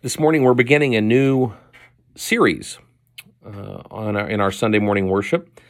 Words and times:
This 0.00 0.16
morning, 0.16 0.44
we're 0.44 0.54
beginning 0.54 0.94
a 0.94 1.00
new 1.00 1.54
series 2.14 2.78
uh, 3.44 3.82
on 3.90 4.14
our, 4.14 4.28
in 4.28 4.40
our 4.40 4.52
Sunday 4.52 4.78
morning 4.78 5.08
worship. 5.08 5.60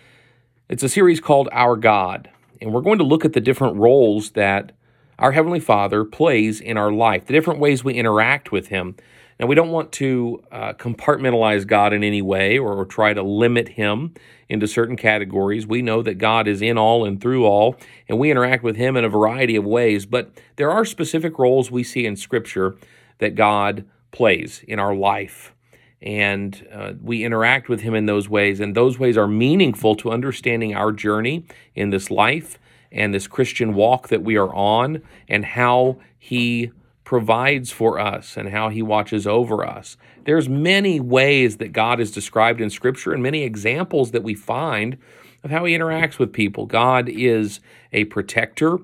It's 0.69 0.83
a 0.83 0.89
series 0.91 1.19
called 1.19 1.49
Our 1.51 1.77
God, 1.77 2.29
and 2.61 2.75
we're 2.75 2.83
going 2.83 2.99
to 2.99 3.05
look 3.05 3.25
at 3.25 3.33
the 3.33 3.41
different 3.41 3.77
roles 3.77 4.33
that 4.33 4.73
our 5.19 5.33
Heavenly 5.33 5.61
Father 5.61 6.05
plays 6.05 6.61
in 6.61 6.77
our 6.77 6.93
life, 6.93 7.25
the 7.25 7.33
different 7.33 7.59
ways 7.59 7.83
we 7.83 7.95
interact 7.95 8.53
with 8.53 8.69
Him. 8.69 8.97
Now, 9.41 9.47
we 9.47 9.55
don't 9.55 9.71
want 9.71 9.93
to 9.93 10.45
uh, 10.53 10.75
compartmentalize 10.75 11.67
God 11.67 11.95
in 11.95 12.05
any 12.05 12.21
way 12.21 12.59
or, 12.59 12.75
or 12.75 12.85
try 12.85 13.15
to 13.15 13.23
limit 13.23 13.71
Him 13.71 14.13
into 14.47 14.69
certain 14.69 14.97
categories. 14.97 15.67
We 15.67 15.81
know 15.81 16.03
that 16.03 16.19
God 16.19 16.47
is 16.47 16.61
in 16.61 16.77
all 16.77 17.07
and 17.07 17.19
through 17.19 17.47
all, 17.47 17.77
and 18.11 18.19
we 18.19 18.31
interact 18.31 18.63
with 18.63 18.77
Him 18.77 18.95
in 18.95 19.07
a 19.07 19.09
variety 19.09 19.57
of 19.57 19.65
ways, 19.65 20.05
but 20.05 20.39
there 20.57 20.71
are 20.71 20.85
specific 20.85 21.39
roles 21.39 21.71
we 21.71 21.83
see 21.83 22.05
in 22.05 22.15
Scripture 22.15 22.77
that 23.21 23.35
God 23.35 23.87
plays 24.11 24.63
in 24.67 24.79
our 24.79 24.95
life. 24.95 25.55
And 26.01 26.67
uh, 26.73 26.93
we 27.03 27.25
interact 27.25 27.69
with 27.69 27.81
Him 27.81 27.95
in 27.95 28.07
those 28.07 28.29
ways, 28.29 28.61
and 28.61 28.75
those 28.75 28.99
ways 28.99 29.17
are 29.17 29.27
meaningful 29.27 29.97
to 29.97 30.11
understanding 30.13 30.75
our 30.75 30.93
journey 30.93 31.45
in 31.75 31.91
this 31.91 32.11
life 32.11 32.59
and 32.93 33.13
this 33.13 33.27
Christian 33.27 33.75
walk 33.75 34.09
that 34.09 34.23
we 34.23 34.37
are 34.37 34.55
on, 34.55 35.03
and 35.29 35.45
how 35.45 35.99
He 36.19 36.71
provides 37.09 37.73
for 37.73 37.99
us 37.99 38.37
and 38.37 38.51
how 38.51 38.69
he 38.69 38.83
watches 38.83 39.27
over 39.27 39.67
us. 39.67 39.97
There's 40.25 40.47
many 40.47 41.01
ways 41.01 41.57
that 41.57 41.73
God 41.73 42.01
is 42.01 42.11
described 42.11 42.61
in 42.61 42.69
scripture 42.69 43.15
and 43.15 43.23
many 43.23 43.45
examples 43.45 44.11
that 44.11 44.23
we 44.23 44.35
find 44.35 44.99
of 45.43 45.51
how 45.51 45.65
he 45.65 45.75
interacts 45.75 46.19
with 46.19 46.35
people. 46.35 46.67
God 46.67 47.09
is 47.09 47.61
a 47.95 48.05
protector. 48.05 48.77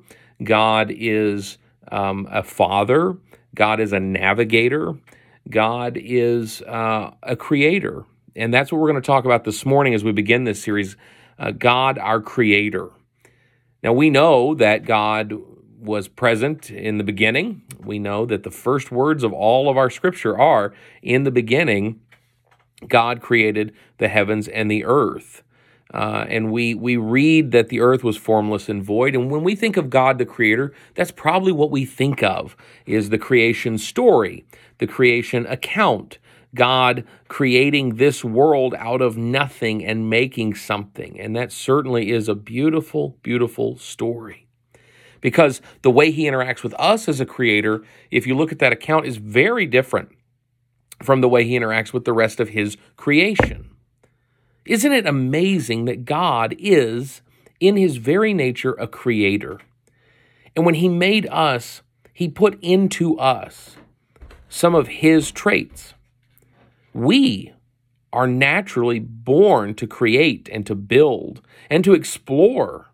God 0.42 0.90
is 0.90 1.58
um, 1.92 2.26
a 2.30 2.42
father. 2.42 3.18
God 3.54 3.80
is 3.80 3.92
a 3.92 4.00
navigator. 4.00 4.94
God 5.48 5.96
is 6.00 6.62
uh, 6.62 7.12
a 7.22 7.36
creator. 7.36 8.04
And 8.36 8.52
that's 8.52 8.72
what 8.72 8.80
we're 8.80 8.90
going 8.90 9.00
to 9.00 9.06
talk 9.06 9.24
about 9.24 9.44
this 9.44 9.64
morning 9.64 9.94
as 9.94 10.02
we 10.02 10.12
begin 10.12 10.44
this 10.44 10.62
series 10.62 10.96
uh, 11.38 11.50
God, 11.50 11.98
our 11.98 12.20
creator. 12.20 12.90
Now, 13.82 13.92
we 13.92 14.10
know 14.10 14.54
that 14.54 14.86
God 14.86 15.34
was 15.78 16.08
present 16.08 16.70
in 16.70 16.98
the 16.98 17.04
beginning. 17.04 17.62
We 17.84 17.98
know 17.98 18.24
that 18.26 18.42
the 18.42 18.50
first 18.50 18.90
words 18.90 19.22
of 19.22 19.32
all 19.32 19.68
of 19.68 19.76
our 19.76 19.90
scripture 19.90 20.38
are 20.38 20.74
in 21.02 21.24
the 21.24 21.30
beginning, 21.30 22.00
God 22.88 23.20
created 23.20 23.74
the 23.98 24.08
heavens 24.08 24.48
and 24.48 24.70
the 24.70 24.84
earth. 24.84 25.42
Uh, 25.92 26.24
and 26.28 26.50
we 26.50 26.74
we 26.74 26.96
read 26.96 27.52
that 27.52 27.68
the 27.68 27.80
earth 27.80 28.02
was 28.02 28.16
formless 28.16 28.68
and 28.68 28.82
void. 28.82 29.14
And 29.14 29.30
when 29.30 29.44
we 29.44 29.54
think 29.54 29.76
of 29.76 29.90
God 29.90 30.18
the 30.18 30.24
creator, 30.24 30.72
that's 30.94 31.10
probably 31.10 31.52
what 31.52 31.70
we 31.70 31.84
think 31.84 32.22
of 32.22 32.56
is 32.86 33.10
the 33.10 33.18
creation 33.18 33.78
story, 33.78 34.44
the 34.78 34.86
creation 34.86 35.46
account. 35.46 36.18
God 36.54 37.04
creating 37.26 37.96
this 37.96 38.24
world 38.24 38.74
out 38.78 39.02
of 39.02 39.16
nothing 39.16 39.84
and 39.84 40.08
making 40.08 40.54
something. 40.54 41.18
And 41.18 41.34
that 41.34 41.50
certainly 41.50 42.12
is 42.12 42.28
a 42.28 42.34
beautiful, 42.36 43.18
beautiful 43.22 43.76
story 43.76 44.44
because 45.20 45.62
the 45.82 45.90
way 45.90 46.10
he 46.10 46.24
interacts 46.24 46.62
with 46.62 46.74
us 46.74 47.08
as 47.08 47.18
a 47.18 47.26
creator, 47.26 47.82
if 48.10 48.26
you 48.26 48.36
look 48.36 48.52
at 48.52 48.58
that 48.58 48.72
account, 48.72 49.06
is 49.06 49.16
very 49.16 49.66
different 49.66 50.10
from 51.02 51.22
the 51.22 51.28
way 51.28 51.44
he 51.44 51.58
interacts 51.58 51.92
with 51.92 52.04
the 52.04 52.12
rest 52.12 52.40
of 52.40 52.50
his 52.50 52.76
creation. 52.96 53.73
Isn't 54.66 54.92
it 54.92 55.06
amazing 55.06 55.84
that 55.84 56.04
God 56.04 56.54
is, 56.58 57.20
in 57.60 57.76
his 57.76 57.96
very 57.96 58.32
nature, 58.32 58.72
a 58.74 58.86
creator? 58.86 59.60
And 60.56 60.64
when 60.64 60.76
he 60.76 60.88
made 60.88 61.26
us, 61.30 61.82
he 62.12 62.28
put 62.28 62.58
into 62.62 63.18
us 63.18 63.76
some 64.48 64.74
of 64.74 64.88
his 64.88 65.30
traits. 65.30 65.94
We 66.94 67.52
are 68.12 68.26
naturally 68.26 69.00
born 69.00 69.74
to 69.74 69.86
create 69.86 70.48
and 70.50 70.64
to 70.66 70.74
build 70.74 71.42
and 71.68 71.82
to 71.84 71.92
explore 71.92 72.86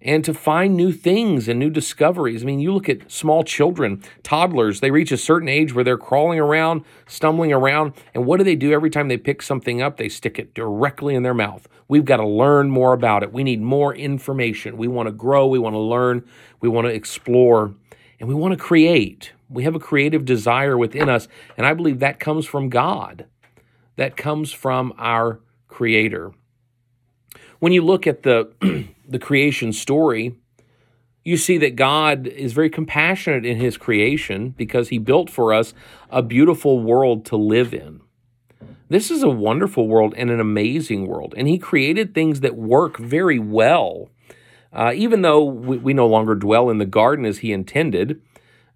and 0.00 0.24
to 0.24 0.32
find 0.32 0.76
new 0.76 0.92
things 0.92 1.48
and 1.48 1.58
new 1.58 1.70
discoveries. 1.70 2.42
I 2.42 2.46
mean, 2.46 2.60
you 2.60 2.72
look 2.72 2.88
at 2.88 3.10
small 3.10 3.42
children, 3.42 4.02
toddlers, 4.22 4.80
they 4.80 4.90
reach 4.90 5.10
a 5.10 5.16
certain 5.16 5.48
age 5.48 5.74
where 5.74 5.82
they're 5.82 5.98
crawling 5.98 6.38
around, 6.38 6.84
stumbling 7.06 7.52
around, 7.52 7.94
and 8.14 8.24
what 8.24 8.38
do 8.38 8.44
they 8.44 8.54
do 8.54 8.72
every 8.72 8.90
time 8.90 9.08
they 9.08 9.16
pick 9.16 9.42
something 9.42 9.82
up? 9.82 9.96
They 9.96 10.08
stick 10.08 10.38
it 10.38 10.54
directly 10.54 11.14
in 11.14 11.24
their 11.24 11.34
mouth. 11.34 11.68
We've 11.88 12.04
got 12.04 12.18
to 12.18 12.26
learn 12.26 12.70
more 12.70 12.92
about 12.92 13.22
it. 13.22 13.32
We 13.32 13.42
need 13.42 13.60
more 13.60 13.94
information. 13.94 14.76
We 14.76 14.88
want 14.88 15.08
to 15.08 15.12
grow, 15.12 15.46
we 15.48 15.58
want 15.58 15.74
to 15.74 15.80
learn, 15.80 16.24
we 16.60 16.68
want 16.68 16.86
to 16.86 16.94
explore, 16.94 17.74
and 18.20 18.28
we 18.28 18.34
want 18.34 18.52
to 18.52 18.58
create. 18.58 19.32
We 19.50 19.64
have 19.64 19.74
a 19.74 19.80
creative 19.80 20.24
desire 20.24 20.76
within 20.76 21.08
us, 21.08 21.26
and 21.56 21.66
I 21.66 21.74
believe 21.74 21.98
that 22.00 22.20
comes 22.20 22.46
from 22.46 22.68
God. 22.68 23.26
That 23.96 24.16
comes 24.16 24.52
from 24.52 24.92
our 24.96 25.40
creator. 25.66 26.32
When 27.58 27.72
you 27.72 27.82
look 27.82 28.06
at 28.06 28.22
the 28.22 28.52
the 29.08 29.18
creation 29.18 29.72
story, 29.72 30.36
you 31.24 31.36
see 31.36 31.58
that 31.58 31.76
God 31.76 32.26
is 32.26 32.52
very 32.52 32.70
compassionate 32.70 33.44
in 33.44 33.58
his 33.58 33.76
creation 33.76 34.50
because 34.50 34.88
he 34.88 34.98
built 34.98 35.30
for 35.30 35.52
us 35.52 35.74
a 36.10 36.22
beautiful 36.22 36.80
world 36.80 37.24
to 37.26 37.36
live 37.36 37.74
in. 37.74 38.00
This 38.88 39.10
is 39.10 39.22
a 39.22 39.28
wonderful 39.28 39.86
world 39.86 40.14
and 40.16 40.30
an 40.30 40.40
amazing 40.40 41.06
world, 41.06 41.34
and 41.36 41.46
he 41.46 41.58
created 41.58 42.14
things 42.14 42.40
that 42.40 42.56
work 42.56 42.96
very 42.96 43.38
well. 43.38 44.08
Uh, 44.72 44.92
even 44.94 45.22
though 45.22 45.44
we, 45.44 45.78
we, 45.78 45.94
no 45.94 46.06
longer 46.06 46.34
dwell 46.34 46.68
in 46.68 46.78
the 46.78 46.86
garden 46.86 47.24
as 47.24 47.38
he 47.38 47.52
intended, 47.52 48.20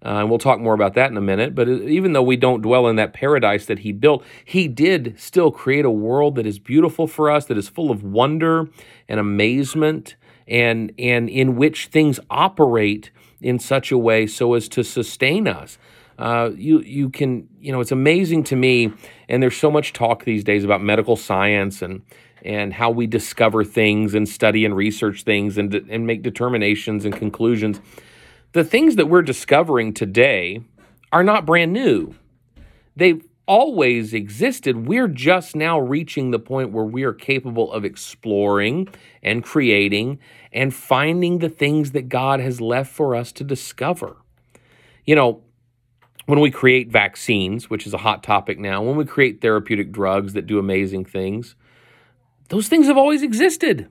uh, 0.03 0.19
and 0.19 0.29
we'll 0.29 0.39
talk 0.39 0.59
more 0.59 0.73
about 0.73 0.95
that 0.95 1.09
in 1.09 1.17
a 1.17 1.21
minute. 1.21 1.55
But 1.55 1.69
even 1.69 2.13
though 2.13 2.23
we 2.23 2.35
don't 2.35 2.61
dwell 2.61 2.87
in 2.87 2.95
that 2.97 3.13
paradise 3.13 3.67
that 3.67 3.79
he 3.79 3.91
built, 3.91 4.23
he 4.43 4.67
did 4.67 5.15
still 5.17 5.51
create 5.51 5.85
a 5.85 5.91
world 5.91 6.35
that 6.35 6.45
is 6.45 6.59
beautiful 6.59 7.07
for 7.07 7.31
us, 7.31 7.45
that 7.45 7.57
is 7.57 7.69
full 7.69 7.89
of 7.89 8.03
wonder 8.03 8.69
and 9.07 9.19
amazement, 9.19 10.15
and, 10.47 10.91
and 10.97 11.29
in 11.29 11.55
which 11.55 11.87
things 11.87 12.19
operate 12.29 13.11
in 13.41 13.59
such 13.59 13.91
a 13.91 13.97
way 13.97 14.27
so 14.27 14.53
as 14.53 14.67
to 14.69 14.83
sustain 14.83 15.47
us. 15.47 15.77
Uh, 16.19 16.51
you 16.55 16.79
you 16.81 17.09
can 17.09 17.49
you 17.59 17.71
know 17.71 17.81
it's 17.81 17.91
amazing 17.91 18.43
to 18.43 18.55
me, 18.55 18.93
and 19.27 19.41
there's 19.41 19.57
so 19.57 19.71
much 19.71 19.93
talk 19.93 20.25
these 20.25 20.43
days 20.43 20.63
about 20.63 20.79
medical 20.79 21.15
science 21.15 21.81
and 21.81 22.03
and 22.43 22.71
how 22.71 22.91
we 22.91 23.07
discover 23.07 23.63
things 23.63 24.13
and 24.13 24.29
study 24.29 24.63
and 24.63 24.75
research 24.75 25.23
things 25.23 25.57
and 25.57 25.73
and 25.73 26.05
make 26.05 26.21
determinations 26.21 27.03
and 27.03 27.15
conclusions 27.15 27.81
the 28.53 28.63
things 28.63 28.95
that 28.95 29.07
we're 29.07 29.23
discovering 29.23 29.93
today 29.93 30.61
are 31.11 31.23
not 31.23 31.45
brand 31.45 31.73
new. 31.73 32.15
They've 32.95 33.23
always 33.45 34.13
existed. 34.13 34.87
We're 34.87 35.07
just 35.07 35.55
now 35.55 35.79
reaching 35.79 36.31
the 36.31 36.39
point 36.39 36.71
where 36.71 36.85
we 36.85 37.03
are 37.03 37.13
capable 37.13 37.71
of 37.71 37.83
exploring 37.83 38.87
and 39.21 39.43
creating 39.43 40.19
and 40.51 40.73
finding 40.73 41.39
the 41.39 41.49
things 41.49 41.91
that 41.91 42.09
God 42.09 42.39
has 42.39 42.61
left 42.61 42.91
for 42.91 43.15
us 43.15 43.31
to 43.33 43.43
discover. 43.43 44.17
You 45.05 45.15
know, 45.15 45.41
when 46.25 46.39
we 46.39 46.51
create 46.51 46.89
vaccines, 46.89 47.69
which 47.69 47.85
is 47.85 47.93
a 47.93 47.97
hot 47.97 48.23
topic 48.23 48.57
now, 48.57 48.81
when 48.81 48.95
we 48.95 49.05
create 49.05 49.41
therapeutic 49.41 49.91
drugs 49.91 50.33
that 50.33 50.47
do 50.47 50.57
amazing 50.57 51.05
things, 51.05 51.55
those 52.49 52.67
things 52.67 52.87
have 52.87 52.97
always 52.97 53.23
existed. 53.23 53.89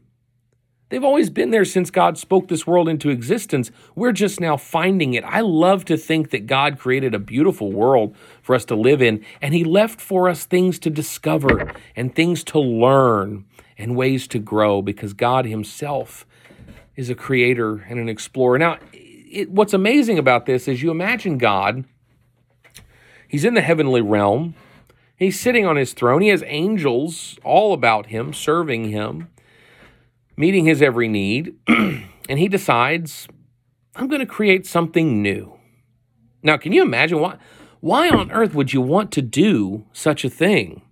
They've 0.93 1.03
always 1.03 1.31
been 1.31 1.53
there 1.53 1.65
since 1.65 1.91
God 1.91 2.19
spoke 2.19 2.49
this 2.49 2.67
world 2.67 2.87
into 2.87 3.09
existence. 3.09 3.71
We're 3.95 4.13
just 4.13 4.41
now 4.41 4.59
finding 4.59 5.15
it. 5.15 5.25
I 5.25 5.41
love 5.41 5.87
to 5.87 5.97
think 5.97 6.33
that 6.33 6.47
God 6.47 6.79
created 6.79 7.15
a 7.15 7.19
beautiful 7.19 7.73
world 7.73 8.15
for 8.43 8.55
us 8.55 8.67
to 8.67 8.75
live 8.75 9.01
in, 9.01 9.25
and 9.41 9.55
He 9.55 9.65
left 9.65 10.03
for 10.03 10.29
us 10.29 10.45
things 10.45 10.79
to 10.81 10.91
discover 10.91 11.73
and 11.97 12.15
things 12.15 12.45
to 12.45 12.59
learn 12.59 13.47
and 13.79 13.97
ways 13.97 14.29
to 14.29 14.39
grow 14.39 14.83
because 14.83 15.15
God 15.15 15.47
Himself 15.47 16.27
is 16.95 17.09
a 17.09 17.15
creator 17.15 17.87
and 17.89 17.99
an 17.99 18.11
explorer. 18.11 18.59
Now, 18.59 18.77
it, 18.93 19.51
what's 19.51 19.73
amazing 19.73 20.19
about 20.19 20.45
this 20.45 20.69
is 20.69 20.83
you 20.83 20.91
imagine 20.91 21.39
God, 21.39 21.87
He's 23.27 23.47
in 23.47 23.55
the 23.55 23.63
heavenly 23.63 24.03
realm, 24.03 24.57
He's 25.17 25.41
sitting 25.41 25.65
on 25.65 25.77
His 25.77 25.95
throne, 25.95 26.21
He 26.21 26.29
has 26.29 26.45
angels 26.47 27.39
all 27.43 27.73
about 27.73 28.09
Him, 28.09 28.35
serving 28.35 28.91
Him 28.91 29.29
meeting 30.37 30.65
his 30.65 30.83
every 30.83 31.09
need, 31.09 31.55
and 31.69 32.39
he 32.39 32.49
decides, 32.49 33.29
I'm 33.97 34.09
going 34.09 34.21
to 34.21 34.27
create 34.27 34.67
something 34.67 35.23
new. 35.23 35.59
Now, 36.43 36.57
can 36.57 36.73
you 36.73 36.83
imagine 36.83 37.21
why? 37.21 37.37
Why 37.81 38.09
on 38.11 38.31
earth 38.31 38.55
would 38.55 38.73
you 38.73 38.81
want 38.81 39.11
to 39.13 39.23
do 39.23 39.87
such 39.93 40.25
a 40.25 40.31
thing? 40.31 40.83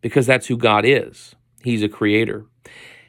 Because 0.00 0.24
that's 0.24 0.46
who 0.46 0.56
God 0.56 0.86
is. 0.86 1.34
He's 1.62 1.82
a 1.82 1.90
creator. 1.90 2.46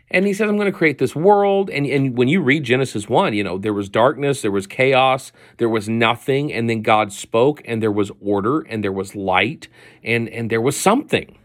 And 0.09 0.25
he 0.25 0.33
says, 0.33 0.49
I'm 0.49 0.57
going 0.57 0.71
to 0.71 0.77
create 0.77 0.97
this 0.97 1.15
world. 1.15 1.69
And, 1.69 1.85
and 1.85 2.17
when 2.17 2.27
you 2.27 2.41
read 2.41 2.63
Genesis 2.63 3.07
1, 3.07 3.33
you 3.33 3.43
know, 3.43 3.57
there 3.57 3.73
was 3.73 3.87
darkness, 3.87 4.41
there 4.41 4.51
was 4.51 4.67
chaos, 4.67 5.31
there 5.57 5.69
was 5.69 5.87
nothing. 5.87 6.51
And 6.51 6.69
then 6.69 6.81
God 6.81 7.13
spoke, 7.13 7.61
and 7.65 7.81
there 7.81 7.91
was 7.91 8.11
order, 8.21 8.59
and 8.61 8.83
there 8.83 8.91
was 8.91 9.15
light, 9.15 9.69
and, 10.03 10.27
and 10.29 10.49
there 10.49 10.61
was 10.61 10.77
something. 10.77 11.37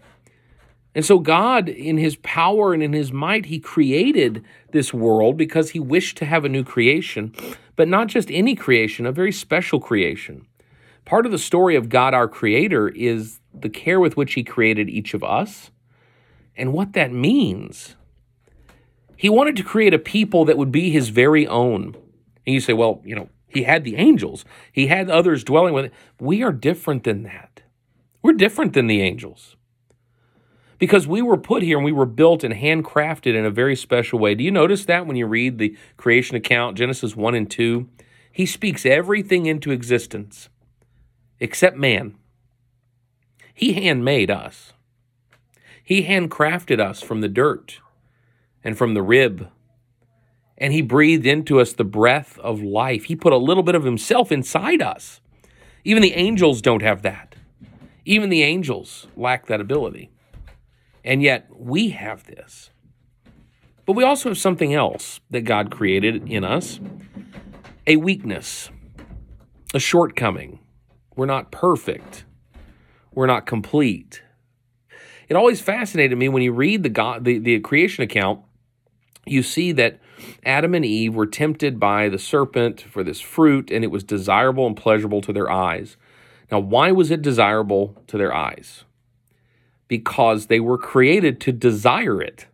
And 0.94 1.04
so, 1.04 1.18
God, 1.18 1.68
in 1.68 1.96
his 1.96 2.16
power 2.16 2.74
and 2.74 2.82
in 2.82 2.92
his 2.92 3.12
might, 3.12 3.46
he 3.46 3.58
created 3.58 4.44
this 4.72 4.92
world 4.92 5.36
because 5.36 5.70
he 5.70 5.80
wished 5.80 6.18
to 6.18 6.26
have 6.26 6.44
a 6.44 6.50
new 6.50 6.64
creation, 6.64 7.34
but 7.76 7.88
not 7.88 8.08
just 8.08 8.30
any 8.30 8.54
creation, 8.54 9.06
a 9.06 9.12
very 9.12 9.32
special 9.32 9.80
creation. 9.80 10.46
Part 11.04 11.26
of 11.26 11.32
the 11.32 11.38
story 11.38 11.76
of 11.76 11.88
God, 11.88 12.14
our 12.14 12.28
Creator, 12.28 12.90
is 12.90 13.40
the 13.52 13.68
care 13.68 14.00
with 14.00 14.16
which 14.16 14.34
He 14.34 14.44
created 14.44 14.88
each 14.88 15.14
of 15.14 15.24
us 15.24 15.70
and 16.56 16.72
what 16.72 16.92
that 16.92 17.12
means. 17.12 17.96
He 19.16 19.28
wanted 19.28 19.56
to 19.56 19.62
create 19.62 19.94
a 19.94 19.98
people 19.98 20.44
that 20.44 20.58
would 20.58 20.70
be 20.70 20.90
His 20.90 21.08
very 21.08 21.46
own. 21.46 21.96
And 22.46 22.54
you 22.54 22.60
say, 22.60 22.72
well, 22.72 23.02
you 23.04 23.16
know, 23.16 23.28
He 23.48 23.64
had 23.64 23.84
the 23.84 23.96
angels, 23.96 24.44
He 24.72 24.86
had 24.86 25.10
others 25.10 25.42
dwelling 25.42 25.74
with 25.74 25.86
it. 25.86 25.92
We 26.20 26.42
are 26.42 26.52
different 26.52 27.04
than 27.04 27.24
that. 27.24 27.62
We're 28.22 28.34
different 28.34 28.74
than 28.74 28.86
the 28.86 29.02
angels 29.02 29.56
because 30.82 31.06
we 31.06 31.22
were 31.22 31.36
put 31.36 31.62
here 31.62 31.78
and 31.78 31.84
we 31.84 31.92
were 31.92 32.04
built 32.04 32.42
and 32.42 32.52
handcrafted 32.52 33.36
in 33.36 33.44
a 33.44 33.52
very 33.52 33.76
special 33.76 34.18
way. 34.18 34.34
Do 34.34 34.42
you 34.42 34.50
notice 34.50 34.84
that 34.86 35.06
when 35.06 35.14
you 35.14 35.28
read 35.28 35.58
the 35.58 35.76
creation 35.96 36.34
account, 36.34 36.76
Genesis 36.76 37.14
1 37.14 37.36
and 37.36 37.48
2? 37.48 37.88
He 38.32 38.46
speaks 38.46 38.84
everything 38.84 39.46
into 39.46 39.70
existence 39.70 40.48
except 41.38 41.76
man. 41.76 42.16
He 43.54 43.74
handmade 43.74 44.28
us, 44.28 44.72
He 45.84 46.02
handcrafted 46.02 46.80
us 46.80 47.00
from 47.00 47.20
the 47.20 47.28
dirt 47.28 47.78
and 48.64 48.76
from 48.76 48.94
the 48.94 49.02
rib. 49.02 49.50
And 50.58 50.72
He 50.72 50.82
breathed 50.82 51.26
into 51.26 51.60
us 51.60 51.72
the 51.72 51.84
breath 51.84 52.40
of 52.40 52.60
life. 52.60 53.04
He 53.04 53.14
put 53.14 53.32
a 53.32 53.36
little 53.36 53.62
bit 53.62 53.76
of 53.76 53.84
Himself 53.84 54.32
inside 54.32 54.82
us. 54.82 55.20
Even 55.84 56.02
the 56.02 56.14
angels 56.14 56.60
don't 56.60 56.82
have 56.82 57.02
that. 57.02 57.36
Even 58.04 58.30
the 58.30 58.42
angels 58.42 59.06
lack 59.16 59.46
that 59.46 59.60
ability. 59.60 60.10
And 61.04 61.22
yet 61.22 61.48
we 61.54 61.90
have 61.90 62.24
this. 62.24 62.70
But 63.84 63.94
we 63.94 64.04
also 64.04 64.28
have 64.28 64.38
something 64.38 64.72
else 64.72 65.20
that 65.30 65.42
God 65.42 65.70
created 65.70 66.28
in 66.30 66.44
us 66.44 66.80
a 67.86 67.96
weakness, 67.96 68.70
a 69.74 69.80
shortcoming. 69.80 70.60
We're 71.16 71.26
not 71.26 71.50
perfect, 71.50 72.24
we're 73.12 73.26
not 73.26 73.46
complete. 73.46 74.22
It 75.28 75.34
always 75.34 75.60
fascinated 75.60 76.16
me 76.18 76.28
when 76.28 76.42
you 76.42 76.52
read 76.52 76.82
the, 76.82 76.88
God, 76.88 77.24
the, 77.24 77.38
the 77.38 77.58
creation 77.60 78.04
account, 78.04 78.40
you 79.24 79.42
see 79.42 79.72
that 79.72 79.98
Adam 80.44 80.74
and 80.74 80.84
Eve 80.84 81.14
were 81.14 81.26
tempted 81.26 81.80
by 81.80 82.08
the 82.08 82.18
serpent 82.18 82.82
for 82.82 83.02
this 83.02 83.20
fruit, 83.20 83.70
and 83.70 83.84
it 83.84 83.90
was 83.90 84.04
desirable 84.04 84.66
and 84.66 84.76
pleasurable 84.76 85.20
to 85.22 85.32
their 85.32 85.50
eyes. 85.50 85.96
Now, 86.50 86.60
why 86.60 86.92
was 86.92 87.10
it 87.10 87.22
desirable 87.22 88.02
to 88.08 88.18
their 88.18 88.34
eyes? 88.34 88.84
Because 89.92 90.46
they 90.46 90.58
were 90.58 90.78
created 90.78 91.38
to 91.38 91.52
desire 91.52 92.22
it. 92.22 92.46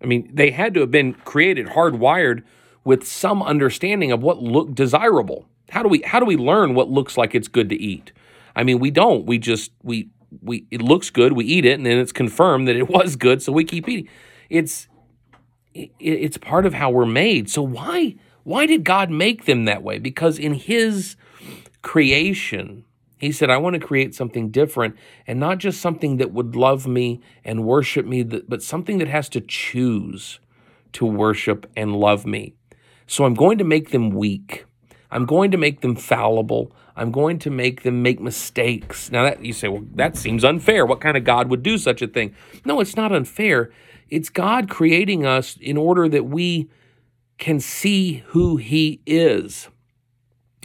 I 0.00 0.06
mean, 0.06 0.30
they 0.32 0.52
had 0.52 0.72
to 0.74 0.80
have 0.82 0.90
been 0.92 1.14
created 1.14 1.66
hardwired 1.66 2.44
with 2.84 3.04
some 3.04 3.42
understanding 3.42 4.12
of 4.12 4.22
what 4.22 4.40
looked 4.40 4.76
desirable. 4.76 5.48
How 5.70 5.82
do 5.82 5.88
we 5.88 6.02
how 6.02 6.20
do 6.20 6.26
we 6.26 6.36
learn 6.36 6.76
what 6.76 6.88
looks 6.88 7.18
like 7.18 7.34
it's 7.34 7.48
good 7.48 7.68
to 7.70 7.74
eat? 7.74 8.12
I 8.54 8.62
mean, 8.62 8.78
we 8.78 8.92
don't. 8.92 9.26
We 9.26 9.36
just 9.38 9.72
we 9.82 10.10
we 10.40 10.64
it 10.70 10.80
looks 10.80 11.10
good, 11.10 11.32
we 11.32 11.44
eat 11.44 11.64
it 11.64 11.72
and 11.72 11.84
then 11.84 11.98
it's 11.98 12.12
confirmed 12.12 12.68
that 12.68 12.76
it 12.76 12.88
was 12.98 13.16
good, 13.16 13.42
so 13.42 13.50
we 13.50 13.64
keep 13.64 13.88
eating. 13.88 14.08
It's 14.48 14.86
it, 15.74 15.90
it's 15.98 16.38
part 16.38 16.66
of 16.66 16.74
how 16.74 16.88
we're 16.88 17.04
made. 17.04 17.50
So 17.50 17.62
why 17.62 18.14
why 18.44 18.66
did 18.66 18.84
God 18.84 19.10
make 19.10 19.46
them 19.46 19.64
that 19.64 19.82
way? 19.82 19.98
Because 19.98 20.38
in 20.38 20.54
his 20.54 21.16
creation, 21.82 22.84
he 23.24 23.32
said, 23.32 23.50
I 23.50 23.56
want 23.56 23.74
to 23.74 23.80
create 23.80 24.14
something 24.14 24.50
different 24.50 24.96
and 25.26 25.40
not 25.40 25.58
just 25.58 25.80
something 25.80 26.18
that 26.18 26.32
would 26.32 26.56
love 26.56 26.86
me 26.86 27.20
and 27.44 27.64
worship 27.64 28.06
me, 28.06 28.22
but 28.22 28.62
something 28.62 28.98
that 28.98 29.08
has 29.08 29.28
to 29.30 29.40
choose 29.40 30.40
to 30.92 31.06
worship 31.06 31.70
and 31.76 31.96
love 31.96 32.26
me. 32.26 32.54
So 33.06 33.24
I'm 33.24 33.34
going 33.34 33.58
to 33.58 33.64
make 33.64 33.90
them 33.90 34.10
weak. 34.10 34.64
I'm 35.10 35.26
going 35.26 35.50
to 35.50 35.56
make 35.56 35.80
them 35.80 35.94
fallible. 35.94 36.72
I'm 36.96 37.10
going 37.10 37.38
to 37.40 37.50
make 37.50 37.82
them 37.82 38.02
make 38.02 38.20
mistakes. 38.20 39.10
Now 39.10 39.24
that 39.24 39.44
you 39.44 39.52
say, 39.52 39.68
well, 39.68 39.84
that 39.94 40.16
seems 40.16 40.44
unfair. 40.44 40.86
What 40.86 41.00
kind 41.00 41.16
of 41.16 41.24
God 41.24 41.48
would 41.48 41.62
do 41.62 41.78
such 41.78 42.02
a 42.02 42.06
thing? 42.06 42.34
No, 42.64 42.80
it's 42.80 42.96
not 42.96 43.12
unfair. 43.12 43.70
It's 44.08 44.28
God 44.28 44.68
creating 44.68 45.26
us 45.26 45.56
in 45.60 45.76
order 45.76 46.08
that 46.08 46.24
we 46.24 46.68
can 47.38 47.58
see 47.58 48.24
who 48.28 48.56
he 48.56 49.00
is. 49.06 49.68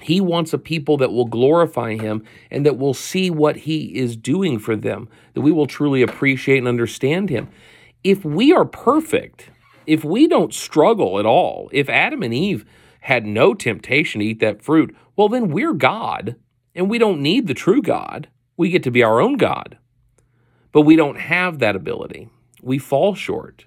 He 0.01 0.21
wants 0.21 0.53
a 0.53 0.57
people 0.57 0.97
that 0.97 1.11
will 1.11 1.25
glorify 1.25 1.95
him 1.95 2.23
and 2.49 2.65
that 2.65 2.77
will 2.77 2.93
see 2.93 3.29
what 3.29 3.57
he 3.57 3.95
is 3.97 4.15
doing 4.15 4.59
for 4.59 4.75
them, 4.75 5.09
that 5.33 5.41
we 5.41 5.51
will 5.51 5.67
truly 5.67 6.01
appreciate 6.01 6.57
and 6.57 6.67
understand 6.67 7.29
him. 7.29 7.49
If 8.03 8.23
we 8.23 8.53
are 8.53 8.65
perfect, 8.65 9.49
if 9.85 10.03
we 10.03 10.27
don't 10.27 10.53
struggle 10.53 11.19
at 11.19 11.25
all, 11.25 11.69
if 11.73 11.89
Adam 11.89 12.23
and 12.23 12.33
Eve 12.33 12.65
had 13.01 13.25
no 13.25 13.53
temptation 13.53 14.19
to 14.19 14.25
eat 14.25 14.39
that 14.39 14.61
fruit, 14.61 14.95
well, 15.15 15.29
then 15.29 15.49
we're 15.49 15.73
God 15.73 16.35
and 16.75 16.89
we 16.89 16.97
don't 16.97 17.21
need 17.21 17.47
the 17.47 17.53
true 17.53 17.81
God. 17.81 18.29
We 18.55 18.69
get 18.69 18.83
to 18.83 18.91
be 18.91 19.03
our 19.03 19.19
own 19.19 19.37
God. 19.37 19.77
But 20.71 20.81
we 20.81 20.95
don't 20.95 21.19
have 21.19 21.59
that 21.59 21.75
ability. 21.75 22.29
We 22.61 22.77
fall 22.77 23.15
short. 23.15 23.65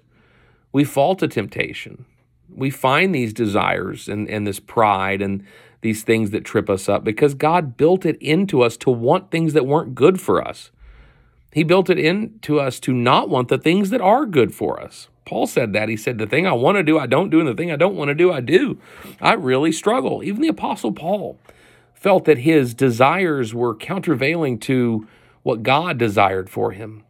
We 0.71 0.83
fall 0.83 1.15
to 1.15 1.27
temptation. 1.27 2.05
We 2.49 2.69
find 2.69 3.13
these 3.13 3.33
desires 3.33 4.07
and, 4.07 4.29
and 4.29 4.47
this 4.47 4.59
pride 4.59 5.21
and 5.21 5.45
these 5.83 6.03
things 6.03 6.31
that 6.31 6.43
trip 6.43 6.69
us 6.69 6.89
up 6.89 7.03
because 7.03 7.35
God 7.35 7.77
built 7.77 8.05
it 8.05 8.17
into 8.19 8.63
us 8.63 8.75
to 8.77 8.89
want 8.89 9.29
things 9.29 9.53
that 9.53 9.67
weren't 9.67 9.93
good 9.93 10.19
for 10.19 10.45
us. 10.45 10.71
He 11.51 11.63
built 11.63 11.89
it 11.89 11.99
into 11.99 12.59
us 12.59 12.79
to 12.79 12.93
not 12.93 13.29
want 13.29 13.49
the 13.49 13.59
things 13.59 13.91
that 13.91 14.01
are 14.01 14.25
good 14.25 14.55
for 14.55 14.81
us. 14.81 15.09
Paul 15.25 15.45
said 15.45 15.73
that. 15.73 15.87
He 15.87 15.95
said, 15.95 16.17
The 16.17 16.25
thing 16.25 16.47
I 16.47 16.53
want 16.53 16.77
to 16.77 16.83
do, 16.83 16.97
I 16.97 17.05
don't 17.05 17.29
do, 17.29 17.39
and 17.39 17.47
the 17.47 17.53
thing 17.53 17.71
I 17.71 17.75
don't 17.75 17.95
want 17.95 18.09
to 18.09 18.15
do, 18.15 18.31
I 18.31 18.41
do. 18.41 18.79
I 19.21 19.33
really 19.33 19.71
struggle. 19.71 20.23
Even 20.23 20.41
the 20.41 20.47
Apostle 20.47 20.91
Paul 20.91 21.37
felt 21.93 22.25
that 22.25 22.39
his 22.39 22.73
desires 22.73 23.53
were 23.53 23.75
countervailing 23.75 24.59
to 24.59 25.07
what 25.43 25.63
God 25.63 25.97
desired 25.97 26.49
for 26.49 26.71
him. 26.71 27.03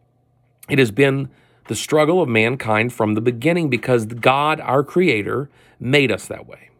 It 0.68 0.78
has 0.78 0.90
been 0.90 1.30
the 1.68 1.74
struggle 1.74 2.20
of 2.20 2.28
mankind 2.28 2.92
from 2.92 3.14
the 3.14 3.20
beginning 3.20 3.70
because 3.70 4.06
God, 4.06 4.60
our 4.60 4.84
Creator, 4.84 5.48
made 5.80 6.12
us 6.12 6.26
that 6.26 6.46
way. 6.46 6.70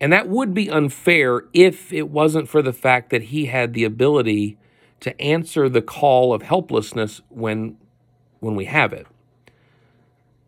And 0.00 0.12
that 0.12 0.28
would 0.28 0.52
be 0.52 0.70
unfair 0.70 1.44
if 1.52 1.92
it 1.92 2.10
wasn't 2.10 2.48
for 2.48 2.62
the 2.62 2.72
fact 2.72 3.10
that 3.10 3.24
he 3.24 3.46
had 3.46 3.72
the 3.72 3.84
ability 3.84 4.58
to 5.00 5.18
answer 5.20 5.68
the 5.68 5.82
call 5.82 6.32
of 6.32 6.42
helplessness 6.42 7.22
when, 7.28 7.76
when 8.40 8.56
we 8.56 8.66
have 8.66 8.92
it. 8.92 9.06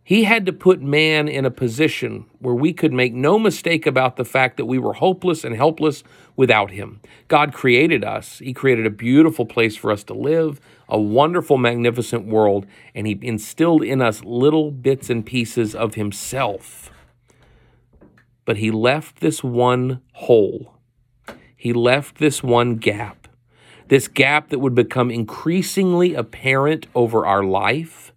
He 0.04 0.24
had 0.24 0.46
to 0.46 0.54
put 0.54 0.80
man 0.80 1.28
in 1.28 1.44
a 1.44 1.50
position 1.50 2.24
where 2.38 2.54
we 2.54 2.72
could 2.72 2.94
make 2.94 3.12
no 3.12 3.38
mistake 3.38 3.86
about 3.86 4.16
the 4.16 4.24
fact 4.24 4.56
that 4.56 4.64
we 4.64 4.78
were 4.78 4.94
hopeless 4.94 5.44
and 5.44 5.54
helpless 5.54 6.02
without 6.34 6.70
him. 6.70 7.00
God 7.28 7.52
created 7.52 8.04
us. 8.04 8.38
He 8.38 8.54
created 8.54 8.86
a 8.86 8.90
beautiful 8.90 9.44
place 9.44 9.76
for 9.76 9.92
us 9.92 10.02
to 10.04 10.14
live, 10.14 10.62
a 10.88 10.98
wonderful, 10.98 11.58
magnificent 11.58 12.24
world, 12.24 12.66
and 12.94 13.06
he 13.06 13.18
instilled 13.20 13.82
in 13.82 14.00
us 14.00 14.24
little 14.24 14.70
bits 14.70 15.10
and 15.10 15.26
pieces 15.26 15.74
of 15.74 15.94
himself 15.94 16.90
but 18.48 18.56
he 18.56 18.70
left 18.70 19.20
this 19.20 19.44
one 19.44 20.00
hole. 20.14 20.78
He 21.54 21.74
left 21.74 22.16
this 22.16 22.42
one 22.42 22.76
gap. 22.76 23.28
This 23.88 24.08
gap 24.08 24.48
that 24.48 24.60
would 24.60 24.74
become 24.74 25.10
increasingly 25.10 26.14
apparent 26.14 26.86
over 26.94 27.26
our 27.26 27.44
life 27.44 28.14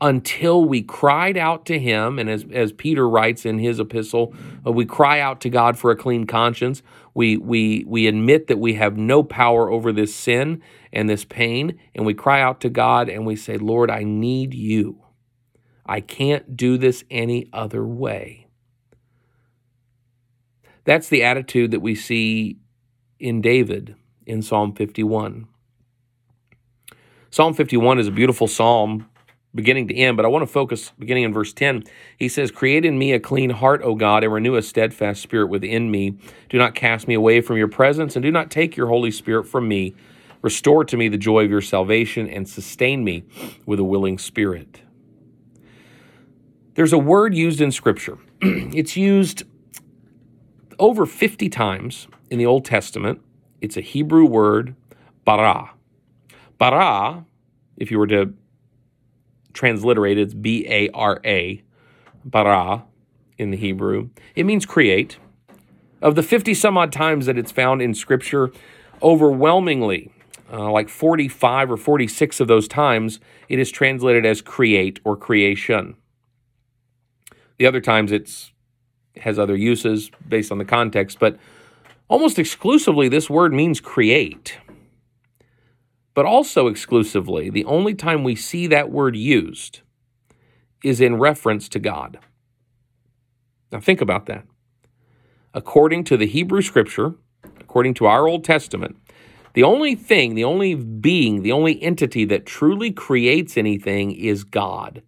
until 0.00 0.64
we 0.64 0.80
cried 0.80 1.36
out 1.36 1.66
to 1.66 1.78
him. 1.78 2.18
And 2.18 2.30
as, 2.30 2.46
as 2.50 2.72
Peter 2.72 3.06
writes 3.06 3.44
in 3.44 3.58
his 3.58 3.78
epistle, 3.78 4.34
uh, 4.66 4.72
we 4.72 4.86
cry 4.86 5.20
out 5.20 5.42
to 5.42 5.50
God 5.50 5.78
for 5.78 5.90
a 5.90 5.96
clean 5.96 6.24
conscience. 6.24 6.82
We, 7.12 7.36
we, 7.36 7.84
we 7.86 8.06
admit 8.06 8.46
that 8.46 8.58
we 8.58 8.72
have 8.76 8.96
no 8.96 9.22
power 9.22 9.70
over 9.70 9.92
this 9.92 10.14
sin 10.14 10.62
and 10.94 11.10
this 11.10 11.26
pain. 11.26 11.78
And 11.94 12.06
we 12.06 12.14
cry 12.14 12.40
out 12.40 12.62
to 12.62 12.70
God 12.70 13.10
and 13.10 13.26
we 13.26 13.36
say, 13.36 13.58
Lord, 13.58 13.90
I 13.90 14.02
need 14.02 14.54
you. 14.54 15.04
I 15.84 16.00
can't 16.00 16.56
do 16.56 16.78
this 16.78 17.04
any 17.10 17.50
other 17.52 17.84
way. 17.84 18.45
That's 20.86 21.08
the 21.08 21.24
attitude 21.24 21.72
that 21.72 21.80
we 21.80 21.96
see 21.96 22.58
in 23.18 23.40
David 23.42 23.96
in 24.24 24.40
Psalm 24.40 24.72
51. 24.72 25.46
Psalm 27.30 27.54
51 27.54 27.98
is 27.98 28.06
a 28.06 28.12
beautiful 28.12 28.46
psalm 28.46 29.08
beginning 29.52 29.88
to 29.88 29.94
end, 29.96 30.16
but 30.16 30.24
I 30.24 30.28
want 30.28 30.42
to 30.42 30.52
focus 30.52 30.92
beginning 30.96 31.24
in 31.24 31.32
verse 31.32 31.52
10. 31.52 31.82
He 32.16 32.28
says, 32.28 32.52
Create 32.52 32.84
in 32.84 32.98
me 32.98 33.12
a 33.12 33.18
clean 33.18 33.50
heart, 33.50 33.82
O 33.82 33.96
God, 33.96 34.22
and 34.22 34.32
renew 34.32 34.54
a 34.54 34.62
steadfast 34.62 35.22
spirit 35.22 35.48
within 35.48 35.90
me. 35.90 36.18
Do 36.48 36.56
not 36.56 36.76
cast 36.76 37.08
me 37.08 37.14
away 37.14 37.40
from 37.40 37.56
your 37.56 37.68
presence, 37.68 38.14
and 38.14 38.22
do 38.22 38.30
not 38.30 38.50
take 38.50 38.76
your 38.76 38.86
Holy 38.86 39.10
Spirit 39.10 39.44
from 39.44 39.66
me. 39.66 39.94
Restore 40.40 40.84
to 40.84 40.96
me 40.96 41.08
the 41.08 41.18
joy 41.18 41.44
of 41.44 41.50
your 41.50 41.62
salvation, 41.62 42.28
and 42.28 42.48
sustain 42.48 43.02
me 43.02 43.24
with 43.64 43.80
a 43.80 43.84
willing 43.84 44.18
spirit. 44.18 44.82
There's 46.74 46.92
a 46.92 46.98
word 46.98 47.34
used 47.34 47.60
in 47.60 47.72
Scripture. 47.72 48.18
it's 48.40 48.96
used 48.96 49.42
over 50.78 51.06
50 51.06 51.48
times 51.48 52.08
in 52.30 52.38
the 52.38 52.46
Old 52.46 52.64
Testament. 52.64 53.20
It's 53.60 53.76
a 53.76 53.80
Hebrew 53.80 54.24
word, 54.24 54.74
bara. 55.24 55.70
Bara, 56.58 57.24
if 57.76 57.90
you 57.90 57.98
were 57.98 58.06
to 58.06 58.34
transliterate 59.52 60.18
it, 60.18 60.22
it's 60.22 60.34
B 60.34 60.66
A 60.68 60.88
R 60.90 61.20
A, 61.24 61.62
bara 62.24 62.84
in 63.38 63.50
the 63.50 63.56
Hebrew. 63.56 64.10
It 64.34 64.44
means 64.44 64.66
create. 64.66 65.18
Of 66.02 66.14
the 66.14 66.22
50 66.22 66.54
some 66.54 66.76
odd 66.76 66.92
times 66.92 67.26
that 67.26 67.38
it's 67.38 67.50
found 67.50 67.80
in 67.80 67.94
Scripture, 67.94 68.52
overwhelmingly, 69.02 70.12
uh, 70.52 70.70
like 70.70 70.88
45 70.88 71.72
or 71.72 71.76
46 71.76 72.40
of 72.40 72.48
those 72.48 72.68
times, 72.68 73.18
it 73.48 73.58
is 73.58 73.70
translated 73.70 74.24
as 74.24 74.42
create 74.42 75.00
or 75.04 75.16
creation. 75.16 75.96
The 77.58 77.66
other 77.66 77.80
times 77.80 78.12
it's 78.12 78.52
has 79.18 79.38
other 79.38 79.56
uses 79.56 80.10
based 80.28 80.52
on 80.52 80.58
the 80.58 80.64
context, 80.64 81.18
but 81.18 81.38
almost 82.08 82.38
exclusively 82.38 83.08
this 83.08 83.30
word 83.30 83.52
means 83.52 83.80
create. 83.80 84.58
But 86.14 86.26
also 86.26 86.66
exclusively, 86.66 87.50
the 87.50 87.64
only 87.64 87.94
time 87.94 88.24
we 88.24 88.34
see 88.34 88.66
that 88.68 88.90
word 88.90 89.16
used 89.16 89.80
is 90.82 91.00
in 91.00 91.18
reference 91.18 91.68
to 91.70 91.78
God. 91.78 92.18
Now 93.70 93.80
think 93.80 94.00
about 94.00 94.26
that. 94.26 94.44
According 95.52 96.04
to 96.04 96.16
the 96.16 96.26
Hebrew 96.26 96.62
scripture, 96.62 97.14
according 97.60 97.94
to 97.94 98.06
our 98.06 98.26
Old 98.26 98.44
Testament, 98.44 98.96
the 99.54 99.62
only 99.62 99.94
thing, 99.94 100.34
the 100.34 100.44
only 100.44 100.74
being, 100.74 101.42
the 101.42 101.52
only 101.52 101.82
entity 101.82 102.26
that 102.26 102.44
truly 102.44 102.92
creates 102.92 103.56
anything 103.56 104.12
is 104.12 104.44
God. 104.44 105.02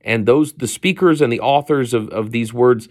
And 0.00 0.24
those 0.24 0.52
the 0.52 0.68
speakers 0.68 1.20
and 1.20 1.32
the 1.32 1.40
authors 1.40 1.92
of, 1.92 2.08
of 2.10 2.30
these 2.30 2.54
words, 2.54 2.88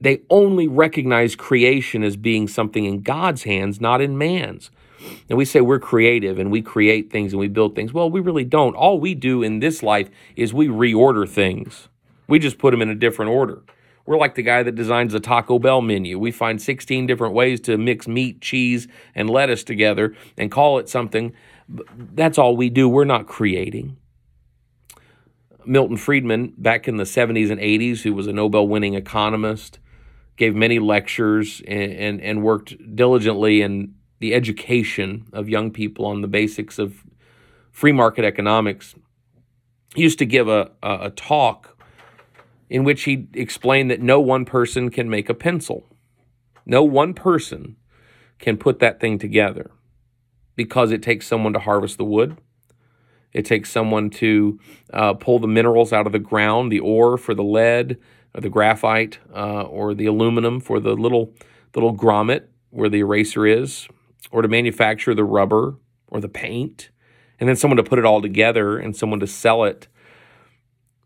they 0.00 0.22
only 0.28 0.68
recognize 0.68 1.34
creation 1.34 2.02
as 2.02 2.16
being 2.16 2.46
something 2.46 2.84
in 2.84 3.02
God's 3.02 3.44
hands, 3.44 3.80
not 3.80 4.00
in 4.00 4.18
man's. 4.18 4.70
And 5.28 5.38
we 5.38 5.44
say 5.44 5.60
we're 5.60 5.78
creative 5.78 6.38
and 6.38 6.50
we 6.50 6.62
create 6.62 7.10
things 7.10 7.32
and 7.32 7.40
we 7.40 7.48
build 7.48 7.74
things. 7.74 7.92
Well, 7.92 8.10
we 8.10 8.20
really 8.20 8.44
don't. 8.44 8.74
All 8.74 8.98
we 8.98 9.14
do 9.14 9.42
in 9.42 9.60
this 9.60 9.82
life 9.82 10.10
is 10.36 10.52
we 10.54 10.68
reorder 10.68 11.28
things. 11.28 11.88
We 12.26 12.38
just 12.38 12.58
put 12.58 12.70
them 12.70 12.82
in 12.82 12.88
a 12.88 12.94
different 12.94 13.30
order. 13.30 13.62
We're 14.06 14.18
like 14.18 14.34
the 14.34 14.42
guy 14.42 14.62
that 14.62 14.74
designs 14.74 15.12
the 15.12 15.20
Taco 15.20 15.58
Bell 15.58 15.80
menu. 15.80 16.18
We 16.18 16.30
find 16.30 16.60
16 16.60 17.06
different 17.06 17.34
ways 17.34 17.60
to 17.62 17.78
mix 17.78 18.06
meat, 18.06 18.42
cheese, 18.42 18.86
and 19.14 19.30
lettuce 19.30 19.64
together 19.64 20.14
and 20.36 20.50
call 20.50 20.78
it 20.78 20.88
something. 20.88 21.32
That's 21.68 22.36
all 22.36 22.56
we 22.56 22.68
do. 22.68 22.88
We're 22.88 23.04
not 23.04 23.26
creating. 23.26 23.96
Milton 25.66 25.96
Friedman, 25.96 26.54
back 26.58 26.88
in 26.88 26.96
the 26.96 27.04
70s 27.04 27.50
and 27.50 27.60
80s, 27.60 28.02
who 28.02 28.12
was 28.14 28.26
a 28.26 28.32
Nobel 28.32 28.66
winning 28.66 28.94
economist, 28.94 29.78
gave 30.36 30.54
many 30.54 30.78
lectures 30.78 31.62
and, 31.66 31.92
and, 31.92 32.20
and, 32.20 32.42
worked 32.42 32.74
diligently 32.96 33.62
in 33.62 33.94
the 34.18 34.34
education 34.34 35.26
of 35.32 35.48
young 35.48 35.70
people 35.70 36.06
on 36.06 36.22
the 36.22 36.28
basics 36.28 36.78
of 36.78 37.04
free 37.70 37.92
market 37.92 38.24
economics. 38.24 38.94
He 39.94 40.02
used 40.02 40.18
to 40.18 40.26
give 40.26 40.48
a, 40.48 40.72
a, 40.82 40.98
a 41.02 41.10
talk 41.10 41.74
in 42.68 42.84
which 42.84 43.04
he 43.04 43.28
explained 43.34 43.90
that 43.90 44.00
no 44.00 44.20
one 44.20 44.44
person 44.44 44.90
can 44.90 45.08
make 45.08 45.28
a 45.28 45.34
pencil. 45.34 45.86
No 46.66 46.82
one 46.82 47.14
person 47.14 47.76
can 48.38 48.56
put 48.56 48.78
that 48.80 49.00
thing 49.00 49.18
together 49.18 49.70
because 50.56 50.90
it 50.90 51.02
takes 51.02 51.26
someone 51.26 51.52
to 51.52 51.58
harvest 51.58 51.98
the 51.98 52.04
wood. 52.04 52.38
It 53.34 53.44
takes 53.44 53.70
someone 53.70 54.10
to 54.10 54.58
uh, 54.92 55.14
pull 55.14 55.38
the 55.38 55.48
minerals 55.48 55.92
out 55.92 56.06
of 56.06 56.12
the 56.12 56.18
ground, 56.18 56.72
the 56.72 56.80
ore 56.80 57.18
for 57.18 57.34
the 57.34 57.42
lead, 57.42 57.98
or 58.34 58.40
the 58.40 58.48
graphite, 58.48 59.18
uh, 59.34 59.62
or 59.62 59.92
the 59.92 60.06
aluminum 60.06 60.60
for 60.60 60.80
the 60.80 60.94
little 60.94 61.34
little 61.74 61.94
grommet 61.94 62.44
where 62.70 62.88
the 62.88 63.00
eraser 63.00 63.46
is, 63.46 63.88
or 64.30 64.42
to 64.42 64.48
manufacture 64.48 65.14
the 65.14 65.24
rubber 65.24 65.76
or 66.08 66.20
the 66.20 66.28
paint, 66.28 66.90
and 67.38 67.48
then 67.48 67.56
someone 67.56 67.76
to 67.76 67.82
put 67.82 67.98
it 67.98 68.04
all 68.04 68.22
together 68.22 68.78
and 68.78 68.96
someone 68.96 69.20
to 69.20 69.26
sell 69.26 69.64
it 69.64 69.88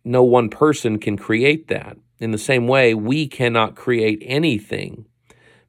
no 0.09 0.23
one 0.23 0.49
person 0.49 0.99
can 0.99 1.17
create 1.19 1.69
that. 1.69 1.97
In 2.19 2.31
the 2.31 2.39
same 2.39 2.67
way, 2.67 2.95
we 2.95 3.29
cannot 3.29 3.77
create 3.77 4.23
anything 4.25 5.05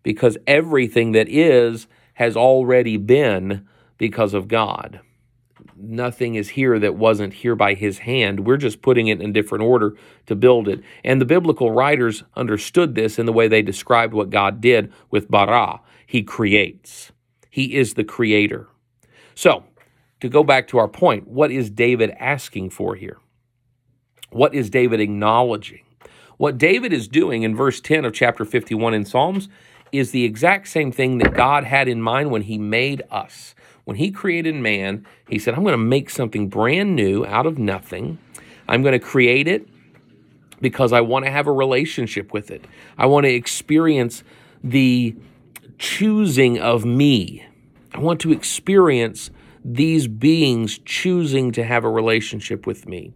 because 0.02 0.38
everything 0.48 1.12
that 1.12 1.28
is 1.30 1.88
has 2.14 2.36
already 2.36 2.98
been 2.98 3.68
because 3.98 4.34
of 4.34 4.48
God. 4.48 5.02
Nothing 5.82 6.36
is 6.36 6.50
here 6.50 6.78
that 6.80 6.96
wasn't 6.96 7.34
here 7.34 7.56
by 7.56 7.74
his 7.74 8.00
hand. 8.00 8.46
We're 8.46 8.58
just 8.58 8.82
putting 8.82 9.08
it 9.08 9.22
in 9.22 9.32
different 9.32 9.64
order 9.64 9.96
to 10.26 10.36
build 10.36 10.68
it. 10.68 10.82
And 11.04 11.22
the 11.22 11.26
biblical 11.26 11.72
writers 11.72 12.24
understood 12.36 12.96
this 12.96 13.18
in 13.18 13.26
the 13.26 13.34
way 13.34 13.48
they 13.48 13.62
described 13.62 14.14
what 14.14 14.30
God 14.30 14.60
did 14.60 14.92
with 15.10 15.30
bara. 15.30 15.82
He 16.06 16.24
creates, 16.24 17.12
he 17.50 17.76
is 17.76 17.94
the 17.94 18.04
creator. 18.04 18.68
So, 19.36 19.64
to 20.20 20.28
go 20.28 20.44
back 20.44 20.68
to 20.70 20.78
our 20.78 20.88
point, 20.88 21.28
what 21.28 21.52
is 21.52 21.70
David 21.70 22.12
asking 22.20 22.72
for 22.72 22.96
here? 22.96 23.20
What 24.32 24.54
is 24.54 24.70
David 24.70 25.00
acknowledging? 25.00 25.86
What 26.38 26.58
David 26.58 26.94
is 26.94 27.08
doing 27.08 27.44
in 27.44 27.56
verse 27.56 27.80
10 27.80 28.06
of 28.06 28.14
chapter 28.14 28.46
51 28.46 28.94
in 28.94 29.06
Psalms 29.06 29.50
is 29.92 30.12
the 30.12 30.24
exact 30.24 30.68
same 30.68 30.92
thing 30.92 31.18
that 31.20 31.34
God 31.34 31.64
had 31.64 31.88
in 31.88 32.02
mind 32.02 32.32
when 32.32 32.44
he 32.44 32.58
made 32.58 33.02
us. 33.10 33.56
When 33.90 33.96
he 33.96 34.12
created 34.12 34.54
man, 34.54 35.04
he 35.28 35.40
said, 35.40 35.56
I'm 35.56 35.64
going 35.64 35.72
to 35.72 35.78
make 35.80 36.12
something 36.12 36.48
brand 36.48 36.96
new 36.96 37.26
out 37.26 37.48
of 37.48 37.58
nothing. 37.58 38.20
I'm 38.68 38.84
going 38.84 38.92
to 38.92 39.00
create 39.00 39.48
it 39.48 39.68
because 40.62 40.94
I 40.94 41.02
want 41.02 41.26
to 41.26 41.32
have 41.32 41.48
a 41.48 41.52
relationship 41.52 42.32
with 42.32 42.52
it. 42.52 42.66
I 43.00 43.08
want 43.08 43.26
to 43.26 43.34
experience 43.34 44.24
the 44.64 45.16
choosing 45.80 46.60
of 46.60 46.86
me. 46.86 47.44
I 47.92 47.98
want 47.98 48.22
to 48.22 48.32
experience 48.32 49.32
these 49.66 50.08
beings 50.08 50.78
choosing 50.86 51.52
to 51.54 51.64
have 51.64 51.84
a 51.84 51.90
relationship 51.90 52.68
with 52.68 52.88
me. 52.88 53.12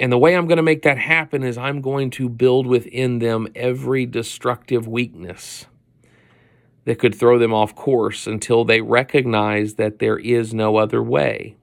And 0.00 0.10
the 0.10 0.16
way 0.16 0.34
I'm 0.34 0.46
going 0.46 0.56
to 0.56 0.62
make 0.62 0.80
that 0.84 0.96
happen 0.96 1.42
is 1.42 1.58
I'm 1.58 1.82
going 1.82 2.08
to 2.12 2.30
build 2.30 2.66
within 2.66 3.18
them 3.18 3.48
every 3.54 4.06
destructive 4.06 4.88
weakness 4.88 5.66
that 6.86 6.98
could 6.98 7.14
throw 7.14 7.38
them 7.38 7.52
off 7.52 7.74
course 7.74 8.26
until 8.26 8.64
they 8.64 8.80
recognize 8.80 9.74
that 9.74 9.98
there 9.98 10.18
is 10.18 10.54
no 10.54 10.76
other 10.76 11.02
way 11.02 11.56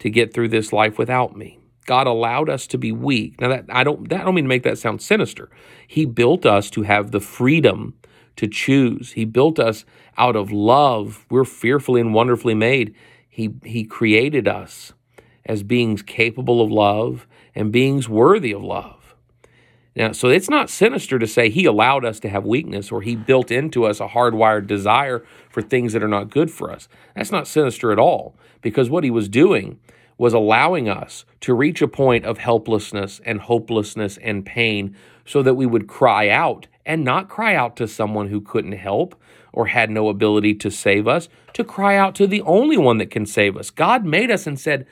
to 0.00 0.10
get 0.10 0.34
through 0.34 0.48
this 0.48 0.72
life 0.72 0.98
without 0.98 1.36
me. 1.36 1.60
God 1.86 2.06
allowed 2.06 2.48
us 2.48 2.66
to 2.68 2.78
be 2.78 2.90
weak. 2.90 3.40
Now 3.40 3.48
that 3.50 3.66
I 3.68 3.84
don't 3.84 4.08
that 4.08 4.22
I 4.22 4.24
don't 4.24 4.34
mean 4.34 4.44
to 4.44 4.48
make 4.48 4.62
that 4.62 4.78
sound 4.78 5.02
sinister. 5.02 5.50
He 5.86 6.06
built 6.06 6.46
us 6.46 6.70
to 6.70 6.82
have 6.82 7.10
the 7.10 7.20
freedom 7.20 7.94
to 8.36 8.48
choose. 8.48 9.12
He 9.12 9.26
built 9.26 9.58
us 9.58 9.84
out 10.16 10.34
of 10.34 10.50
love. 10.50 11.26
We're 11.30 11.44
fearfully 11.44 12.00
and 12.00 12.14
wonderfully 12.14 12.54
made. 12.54 12.94
He 13.28 13.50
he 13.64 13.84
created 13.84 14.48
us 14.48 14.94
as 15.44 15.62
beings 15.62 16.00
capable 16.02 16.62
of 16.62 16.70
love 16.70 17.26
and 17.54 17.70
beings 17.70 18.08
worthy 18.08 18.52
of 18.52 18.62
love. 18.64 19.03
Now, 19.96 20.10
so 20.10 20.28
it's 20.28 20.50
not 20.50 20.70
sinister 20.70 21.18
to 21.20 21.26
say 21.26 21.48
he 21.48 21.66
allowed 21.66 22.04
us 22.04 22.18
to 22.20 22.28
have 22.28 22.44
weakness 22.44 22.90
or 22.90 23.02
he 23.02 23.14
built 23.14 23.50
into 23.50 23.84
us 23.84 24.00
a 24.00 24.08
hardwired 24.08 24.66
desire 24.66 25.24
for 25.50 25.62
things 25.62 25.92
that 25.92 26.02
are 26.02 26.08
not 26.08 26.30
good 26.30 26.50
for 26.50 26.72
us. 26.72 26.88
That's 27.14 27.30
not 27.30 27.46
sinister 27.46 27.92
at 27.92 27.98
all 27.98 28.34
because 28.60 28.90
what 28.90 29.04
he 29.04 29.10
was 29.10 29.28
doing 29.28 29.78
was 30.18 30.32
allowing 30.32 30.88
us 30.88 31.24
to 31.40 31.54
reach 31.54 31.80
a 31.80 31.88
point 31.88 32.24
of 32.24 32.38
helplessness 32.38 33.20
and 33.24 33.40
hopelessness 33.40 34.16
and 34.18 34.44
pain 34.44 34.96
so 35.24 35.42
that 35.42 35.54
we 35.54 35.66
would 35.66 35.86
cry 35.86 36.28
out 36.28 36.66
and 36.86 37.04
not 37.04 37.28
cry 37.28 37.54
out 37.54 37.76
to 37.76 37.88
someone 37.88 38.28
who 38.28 38.40
couldn't 38.40 38.72
help 38.72 39.20
or 39.52 39.66
had 39.66 39.90
no 39.90 40.08
ability 40.08 40.54
to 40.54 40.70
save 40.70 41.06
us, 41.06 41.28
to 41.52 41.62
cry 41.62 41.96
out 41.96 42.14
to 42.16 42.26
the 42.26 42.42
only 42.42 42.76
one 42.76 42.98
that 42.98 43.10
can 43.10 43.24
save 43.24 43.56
us. 43.56 43.70
God 43.70 44.04
made 44.04 44.30
us 44.30 44.46
and 44.46 44.58
said, 44.58 44.86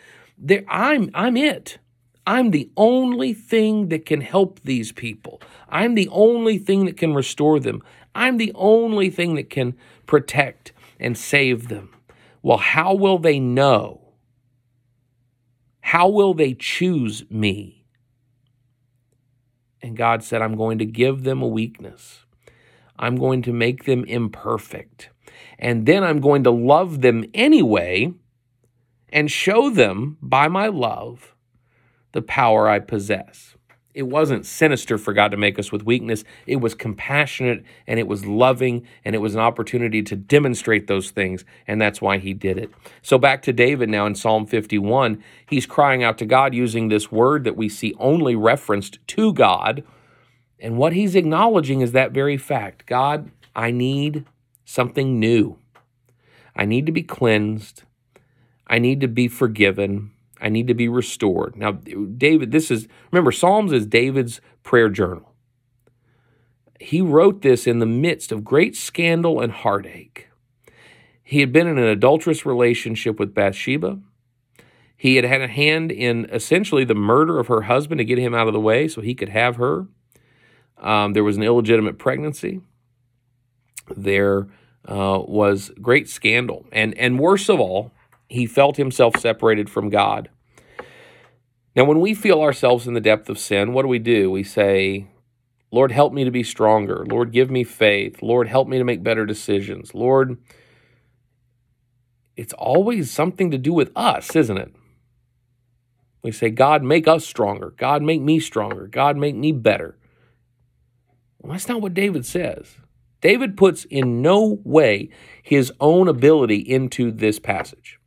I'm, 0.68 1.10
I'm 1.14 1.36
it. 1.36 1.78
I'm 2.26 2.50
the 2.52 2.70
only 2.76 3.34
thing 3.34 3.88
that 3.88 4.06
can 4.06 4.20
help 4.20 4.60
these 4.60 4.92
people. 4.92 5.40
I'm 5.68 5.94
the 5.94 6.08
only 6.12 6.58
thing 6.58 6.84
that 6.86 6.96
can 6.96 7.14
restore 7.14 7.58
them. 7.58 7.82
I'm 8.14 8.36
the 8.36 8.52
only 8.54 9.10
thing 9.10 9.34
that 9.34 9.50
can 9.50 9.74
protect 10.06 10.72
and 11.00 11.18
save 11.18 11.68
them. 11.68 11.90
Well, 12.42 12.58
how 12.58 12.94
will 12.94 13.18
they 13.18 13.40
know? 13.40 14.00
How 15.80 16.08
will 16.08 16.32
they 16.32 16.54
choose 16.54 17.28
me? 17.28 17.84
And 19.82 19.96
God 19.96 20.22
said, 20.22 20.42
I'm 20.42 20.56
going 20.56 20.78
to 20.78 20.86
give 20.86 21.24
them 21.24 21.42
a 21.42 21.48
weakness. 21.48 22.24
I'm 22.98 23.16
going 23.16 23.42
to 23.42 23.52
make 23.52 23.84
them 23.84 24.04
imperfect. 24.04 25.10
And 25.58 25.86
then 25.86 26.04
I'm 26.04 26.20
going 26.20 26.44
to 26.44 26.52
love 26.52 27.00
them 27.00 27.24
anyway 27.34 28.12
and 29.08 29.30
show 29.30 29.70
them 29.70 30.18
by 30.22 30.46
my 30.46 30.68
love 30.68 31.31
the 32.12 32.22
power 32.22 32.68
I 32.68 32.78
possess. 32.78 33.56
It 33.94 34.04
wasn't 34.04 34.46
sinister 34.46 34.96
for 34.96 35.12
God 35.12 35.32
to 35.32 35.36
make 35.36 35.58
us 35.58 35.70
with 35.70 35.84
weakness. 35.84 36.24
It 36.46 36.56
was 36.56 36.74
compassionate 36.74 37.62
and 37.86 37.98
it 37.98 38.08
was 38.08 38.24
loving 38.24 38.86
and 39.04 39.14
it 39.14 39.18
was 39.18 39.34
an 39.34 39.40
opportunity 39.40 40.02
to 40.02 40.16
demonstrate 40.16 40.86
those 40.86 41.10
things. 41.10 41.44
And 41.66 41.80
that's 41.80 42.00
why 42.00 42.16
he 42.16 42.32
did 42.32 42.56
it. 42.56 42.70
So 43.02 43.18
back 43.18 43.42
to 43.42 43.52
David 43.52 43.90
now 43.90 44.06
in 44.06 44.14
Psalm 44.14 44.46
51. 44.46 45.22
He's 45.46 45.66
crying 45.66 46.02
out 46.02 46.16
to 46.18 46.26
God 46.26 46.54
using 46.54 46.88
this 46.88 47.12
word 47.12 47.44
that 47.44 47.56
we 47.56 47.68
see 47.68 47.94
only 47.98 48.34
referenced 48.34 48.98
to 49.08 49.32
God. 49.34 49.84
And 50.58 50.78
what 50.78 50.94
he's 50.94 51.14
acknowledging 51.14 51.82
is 51.82 51.92
that 51.92 52.12
very 52.12 52.38
fact 52.38 52.86
God, 52.86 53.30
I 53.54 53.70
need 53.70 54.24
something 54.64 55.20
new. 55.20 55.58
I 56.56 56.64
need 56.64 56.86
to 56.86 56.92
be 56.92 57.02
cleansed. 57.02 57.82
I 58.66 58.78
need 58.78 59.00
to 59.02 59.08
be 59.08 59.28
forgiven. 59.28 60.12
I 60.42 60.48
need 60.48 60.66
to 60.66 60.74
be 60.74 60.88
restored. 60.88 61.56
Now, 61.56 61.72
David, 61.72 62.50
this 62.50 62.70
is, 62.70 62.88
remember, 63.12 63.32
Psalms 63.32 63.72
is 63.72 63.86
David's 63.86 64.40
prayer 64.64 64.88
journal. 64.90 65.32
he 66.82 67.00
wrote 67.00 67.42
this 67.42 67.66
in 67.66 67.78
the 67.78 67.86
midst 67.86 68.32
of 68.32 68.44
great 68.44 68.76
scandal 68.76 69.40
and 69.40 69.52
heartache. 69.52 70.28
He 71.22 71.40
had 71.40 71.52
been 71.52 71.66
in 71.66 71.78
an 71.78 71.86
adulterous 71.86 72.44
relationship 72.44 73.18
with 73.18 73.34
Bathsheba. 73.34 74.00
He 74.96 75.16
had 75.16 75.24
had 75.24 75.40
a 75.40 75.48
hand 75.48 75.90
in 75.90 76.26
essentially 76.30 76.84
the 76.84 76.94
murder 76.94 77.38
of 77.38 77.46
her 77.46 77.62
husband 77.62 77.98
to 77.98 78.04
get 78.04 78.18
him 78.18 78.34
out 78.34 78.48
of 78.48 78.52
the 78.52 78.60
way 78.60 78.88
so 78.88 79.00
he 79.00 79.14
could 79.14 79.30
have 79.30 79.56
her. 79.56 79.86
Um, 80.78 81.12
there 81.12 81.24
was 81.24 81.36
an 81.36 81.42
illegitimate 81.42 81.98
pregnancy. 81.98 82.60
There 83.96 84.48
uh, 84.88 85.22
was 85.26 85.70
great 85.80 86.08
scandal. 86.08 86.66
And, 86.72 86.96
and 86.98 87.18
worst 87.18 87.48
of 87.48 87.60
all, 87.60 87.92
he 88.32 88.46
felt 88.46 88.78
himself 88.78 89.16
separated 89.18 89.68
from 89.68 89.90
God. 89.90 90.30
Now, 91.76 91.84
when 91.84 92.00
we 92.00 92.14
feel 92.14 92.40
ourselves 92.40 92.86
in 92.86 92.94
the 92.94 93.00
depth 93.00 93.28
of 93.28 93.38
sin, 93.38 93.72
what 93.72 93.82
do 93.82 93.88
we 93.88 93.98
do? 93.98 94.30
We 94.30 94.42
say, 94.42 95.06
Lord, 95.70 95.92
help 95.92 96.12
me 96.12 96.24
to 96.24 96.30
be 96.30 96.42
stronger. 96.42 97.04
Lord, 97.06 97.32
give 97.32 97.50
me 97.50 97.62
faith. 97.62 98.22
Lord, 98.22 98.48
help 98.48 98.68
me 98.68 98.78
to 98.78 98.84
make 98.84 99.02
better 99.02 99.26
decisions. 99.26 99.94
Lord, 99.94 100.38
it's 102.36 102.54
always 102.54 103.10
something 103.10 103.50
to 103.50 103.58
do 103.58 103.74
with 103.74 103.90
us, 103.94 104.34
isn't 104.34 104.58
it? 104.58 104.74
We 106.22 106.32
say, 106.32 106.50
God, 106.50 106.82
make 106.82 107.06
us 107.06 107.26
stronger. 107.26 107.74
God, 107.76 108.02
make 108.02 108.22
me 108.22 108.40
stronger. 108.40 108.86
God, 108.86 109.16
make 109.16 109.34
me 109.34 109.52
better. 109.52 109.98
Well, 111.38 111.52
that's 111.52 111.68
not 111.68 111.82
what 111.82 111.94
David 111.94 112.24
says. 112.24 112.76
David 113.20 113.56
puts 113.56 113.84
in 113.84 114.22
no 114.22 114.60
way 114.64 115.10
his 115.42 115.70
own 115.80 116.08
ability 116.08 116.56
into 116.56 117.10
this 117.10 117.38
passage. 117.38 117.98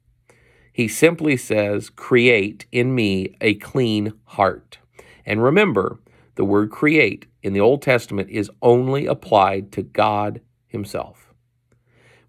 He 0.76 0.90
simply 0.90 1.38
says, 1.38 1.90
Create 1.90 2.66
in 2.70 2.94
me 2.94 3.38
a 3.40 3.54
clean 3.54 4.12
heart. 4.26 4.80
And 5.26 5.42
remember, 5.42 6.02
the 6.36 6.44
word 6.44 6.70
create 6.70 7.28
in 7.42 7.54
the 7.54 7.62
Old 7.62 7.82
Testament 7.82 8.30
is 8.30 8.52
only 8.62 9.06
applied 9.06 9.72
to 9.72 9.84
God 9.84 10.42
Himself. 10.68 11.34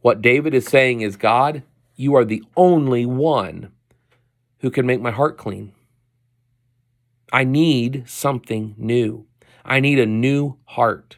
What 0.01 0.23
David 0.23 0.55
is 0.55 0.65
saying 0.65 1.01
is, 1.01 1.17
God, 1.17 1.65
you 1.97 2.15
are 2.15 2.25
the 2.25 2.45
only 2.57 3.05
one 3.05 3.73
who 4.61 4.71
can 4.71 4.87
make 4.87 5.01
my 5.01 5.11
heart 5.11 5.37
clean. 5.37 5.73
I 7.33 7.43
need 7.43 8.09
something 8.09 8.77
new. 8.79 9.27
I 9.65 9.81
need 9.81 9.99
a 9.99 10.07
new 10.07 10.57
heart. 10.67 11.17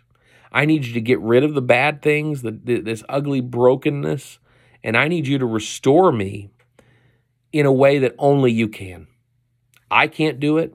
I 0.51 0.65
need 0.65 0.87
you 0.87 0.95
to 0.95 1.01
get 1.03 1.21
rid 1.21 1.45
of 1.45 1.53
the 1.53 1.61
bad 1.61 2.01
things, 2.01 2.41
the, 2.41 2.53
this 2.53 3.05
ugly 3.07 3.43
brokenness, 3.43 4.39
and 4.83 4.97
I 4.97 5.09
need 5.09 5.27
you 5.27 5.37
to 5.37 5.45
restore 5.45 6.11
me 6.11 6.49
in 7.59 7.67
a 7.67 7.73
way 7.73 7.99
that 7.99 8.15
only 8.19 8.53
you 8.53 8.69
can. 8.69 9.09
I 9.91 10.07
can't 10.07 10.39
do 10.39 10.59
it. 10.59 10.75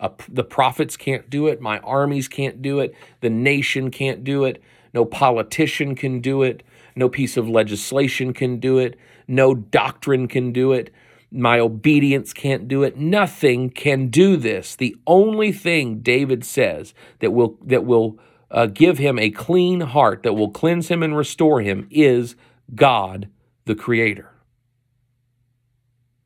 Uh, 0.00 0.08
the 0.28 0.42
prophets 0.42 0.96
can't 0.96 1.30
do 1.30 1.46
it. 1.46 1.60
My 1.60 1.78
armies 1.78 2.26
can't 2.26 2.60
do 2.60 2.80
it. 2.80 2.94
The 3.20 3.30
nation 3.30 3.92
can't 3.92 4.24
do 4.24 4.44
it. 4.44 4.60
No 4.92 5.04
politician 5.04 5.94
can 5.94 6.20
do 6.20 6.42
it. 6.42 6.64
No 6.96 7.08
piece 7.08 7.36
of 7.36 7.48
legislation 7.48 8.32
can 8.32 8.58
do 8.58 8.78
it. 8.78 8.98
No 9.28 9.54
doctrine 9.54 10.26
can 10.26 10.52
do 10.52 10.72
it. 10.72 10.92
My 11.30 11.60
obedience 11.60 12.32
can't 12.32 12.66
do 12.66 12.82
it. 12.82 12.96
Nothing 12.96 13.70
can 13.70 14.08
do 14.08 14.36
this. 14.36 14.74
The 14.74 14.96
only 15.06 15.52
thing 15.52 16.00
David 16.00 16.44
says 16.44 16.92
that 17.20 17.32
will 17.32 17.56
that 17.62 17.84
will 17.84 18.18
uh, 18.50 18.66
give 18.66 18.98
him 18.98 19.18
a 19.18 19.30
clean 19.30 19.80
heart, 19.80 20.24
that 20.24 20.34
will 20.34 20.50
cleanse 20.50 20.88
him 20.88 21.04
and 21.04 21.16
restore 21.16 21.60
him, 21.60 21.86
is 21.90 22.34
God, 22.74 23.28
the 23.64 23.76
Creator. 23.76 24.35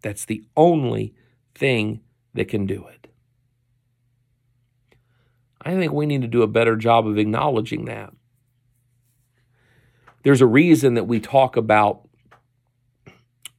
That's 0.02 0.24
the 0.24 0.44
only 0.56 1.14
thing 1.54 2.00
that 2.34 2.48
can 2.48 2.66
do 2.66 2.86
it. 2.88 3.08
I 5.62 5.74
think 5.74 5.92
we 5.92 6.06
need 6.06 6.22
to 6.22 6.28
do 6.28 6.42
a 6.42 6.46
better 6.46 6.76
job 6.76 7.06
of 7.06 7.18
acknowledging 7.18 7.84
that. 7.84 8.12
There's 10.22 10.40
a 10.40 10.46
reason 10.46 10.94
that 10.94 11.04
we 11.04 11.20
talk 11.20 11.56
about 11.56 12.08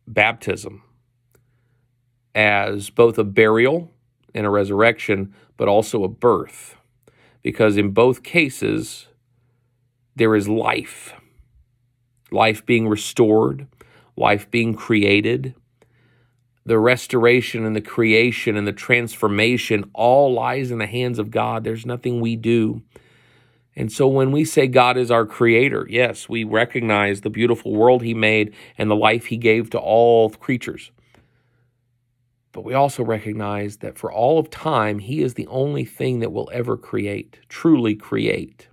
baptism 0.07 0.83
as 2.33 2.89
both 2.89 3.17
a 3.17 3.23
burial 3.23 3.91
and 4.33 4.45
a 4.45 4.49
resurrection, 4.49 5.33
but 5.57 5.67
also 5.67 6.03
a 6.03 6.07
birth. 6.07 6.75
Because 7.43 7.77
in 7.77 7.91
both 7.91 8.23
cases, 8.23 9.07
there 10.15 10.35
is 10.35 10.47
life 10.47 11.13
life 12.31 12.65
being 12.65 12.87
restored, 12.87 13.67
life 14.15 14.49
being 14.49 14.73
created, 14.73 15.53
the 16.65 16.79
restoration 16.79 17.65
and 17.65 17.75
the 17.75 17.81
creation 17.81 18.55
and 18.55 18.67
the 18.67 18.73
transformation 18.73 19.89
all 19.93 20.33
lies 20.33 20.71
in 20.71 20.77
the 20.77 20.87
hands 20.87 21.17
of 21.17 21.31
God. 21.31 21.63
There's 21.63 21.85
nothing 21.85 22.21
we 22.21 22.35
do. 22.35 22.83
And 23.75 23.91
so 23.91 24.07
when 24.07 24.31
we 24.31 24.43
say 24.43 24.67
God 24.67 24.97
is 24.97 25.09
our 25.09 25.25
creator, 25.25 25.87
yes, 25.89 26.27
we 26.27 26.43
recognize 26.43 27.21
the 27.21 27.29
beautiful 27.29 27.73
world 27.73 28.03
he 28.03 28.13
made 28.13 28.53
and 28.77 28.91
the 28.91 28.95
life 28.95 29.27
he 29.27 29.37
gave 29.37 29.69
to 29.71 29.79
all 29.79 30.29
creatures. 30.29 30.91
But 32.51 32.65
we 32.65 32.73
also 32.73 33.03
recognize 33.03 33.77
that 33.77 33.97
for 33.97 34.11
all 34.11 34.37
of 34.37 34.49
time, 34.49 34.99
he 34.99 35.21
is 35.21 35.35
the 35.35 35.47
only 35.47 35.85
thing 35.85 36.19
that 36.19 36.33
will 36.33 36.49
ever 36.53 36.75
create, 36.75 37.39
truly 37.47 37.95
create. 37.95 38.67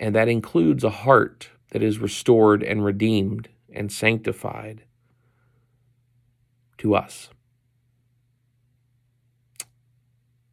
And 0.00 0.14
that 0.14 0.28
includes 0.28 0.82
a 0.82 0.90
heart 0.90 1.50
that 1.70 1.82
is 1.82 1.98
restored 1.98 2.62
and 2.62 2.82
redeemed 2.82 3.50
and 3.70 3.92
sanctified 3.92 4.85
to 6.78 6.94
us. 6.94 7.30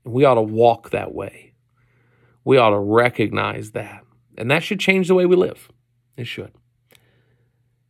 We 0.03 0.25
ought 0.25 0.35
to 0.35 0.41
walk 0.41 0.89
that 0.89 1.13
way. 1.13 1.53
We 2.43 2.57
ought 2.57 2.71
to 2.71 2.79
recognize 2.79 3.71
that. 3.71 4.03
And 4.37 4.51
that 4.51 4.63
should 4.63 4.79
change 4.79 5.07
the 5.07 5.15
way 5.15 5.25
we 5.25 5.35
live. 5.35 5.69
It 6.17 6.25
should. 6.25 6.51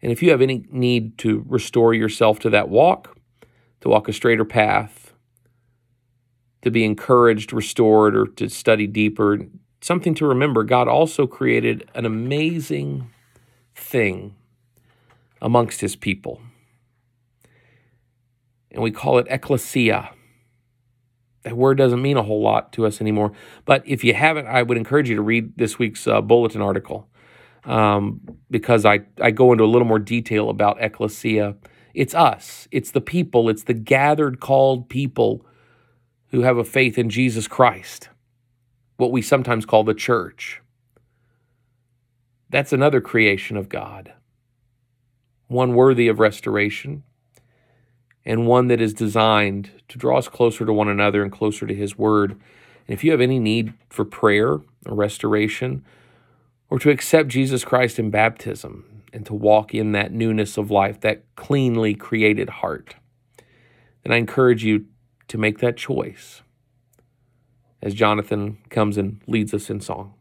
And 0.01 0.11
if 0.11 0.21
you 0.21 0.31
have 0.31 0.41
any 0.41 0.65
need 0.69 1.17
to 1.19 1.43
restore 1.47 1.93
yourself 1.93 2.39
to 2.39 2.49
that 2.51 2.69
walk, 2.69 3.17
to 3.81 3.89
walk 3.89 4.07
a 4.07 4.13
straighter 4.13 4.45
path, 4.45 5.13
to 6.61 6.69
be 6.69 6.83
encouraged, 6.83 7.51
restored, 7.53 8.15
or 8.15 8.27
to 8.27 8.49
study 8.49 8.85
deeper, 8.85 9.39
something 9.81 10.13
to 10.15 10.25
remember 10.25 10.63
God 10.63 10.87
also 10.87 11.25
created 11.25 11.89
an 11.95 12.05
amazing 12.05 13.09
thing 13.75 14.35
amongst 15.41 15.81
his 15.81 15.95
people 15.95 16.41
and 18.73 18.81
we 18.81 18.91
call 18.91 19.19
it 19.19 19.27
ecclesia. 19.29 20.11
That 21.43 21.57
word 21.57 21.77
doesn't 21.77 22.01
mean 22.01 22.17
a 22.17 22.23
whole 22.23 22.41
lot 22.41 22.73
to 22.73 22.85
us 22.85 23.01
anymore. 23.01 23.33
But 23.65 23.83
if 23.85 24.03
you 24.03 24.13
haven't, 24.13 24.47
I 24.47 24.63
would 24.63 24.77
encourage 24.77 25.09
you 25.09 25.15
to 25.15 25.21
read 25.21 25.57
this 25.57 25.77
week's 25.77 26.07
uh, 26.07 26.21
bulletin 26.21 26.61
article 26.61 27.07
um, 27.65 28.21
because 28.49 28.85
I, 28.85 29.01
I 29.21 29.31
go 29.31 29.51
into 29.51 29.63
a 29.63 29.67
little 29.67 29.87
more 29.87 29.99
detail 29.99 30.49
about 30.49 30.81
ecclesia. 30.81 31.55
It's 31.93 32.15
us, 32.15 32.67
it's 32.71 32.91
the 32.91 33.01
people, 33.01 33.49
it's 33.49 33.63
the 33.63 33.73
gathered, 33.73 34.39
called 34.39 34.89
people 34.89 35.45
who 36.29 36.41
have 36.41 36.57
a 36.57 36.63
faith 36.63 36.97
in 36.97 37.09
Jesus 37.09 37.47
Christ, 37.47 38.09
what 38.97 39.11
we 39.11 39.21
sometimes 39.21 39.65
call 39.65 39.83
the 39.83 39.93
church. 39.93 40.61
That's 42.49 42.73
another 42.73 43.01
creation 43.01 43.57
of 43.57 43.69
God, 43.69 44.13
one 45.47 45.75
worthy 45.75 46.07
of 46.07 46.19
restoration 46.19 47.03
and 48.25 48.47
one 48.47 48.67
that 48.67 48.81
is 48.81 48.93
designed 48.93 49.71
to 49.89 49.97
draw 49.97 50.17
us 50.17 50.27
closer 50.27 50.65
to 50.65 50.73
one 50.73 50.87
another 50.87 51.23
and 51.23 51.31
closer 51.31 51.67
to 51.67 51.75
His 51.75 51.97
Word. 51.97 52.31
And 52.31 52.93
if 52.93 53.03
you 53.03 53.11
have 53.11 53.21
any 53.21 53.39
need 53.39 53.73
for 53.89 54.05
prayer 54.05 54.61
or 54.85 54.95
restoration, 54.95 55.83
or 56.69 56.79
to 56.79 56.89
accept 56.89 57.29
Jesus 57.29 57.63
Christ 57.63 57.99
in 57.99 58.09
baptism 58.09 59.03
and 59.11 59.25
to 59.27 59.33
walk 59.33 59.75
in 59.75 59.91
that 59.91 60.11
newness 60.11 60.57
of 60.57 60.71
life, 60.71 60.99
that 61.01 61.23
cleanly 61.35 61.93
created 61.93 62.49
heart, 62.49 62.95
then 64.03 64.11
I 64.11 64.17
encourage 64.17 64.63
you 64.63 64.85
to 65.27 65.37
make 65.37 65.59
that 65.59 65.77
choice 65.77 66.41
as 67.81 67.93
Jonathan 67.93 68.57
comes 68.69 68.97
and 68.97 69.21
leads 69.27 69.53
us 69.53 69.69
in 69.69 69.81
song. 69.81 70.13